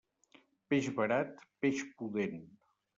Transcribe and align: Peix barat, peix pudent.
Peix 0.71 0.89
barat, 1.01 1.47
peix 1.63 1.87
pudent. 2.01 2.45